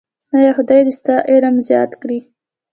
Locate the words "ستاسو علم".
0.99-1.55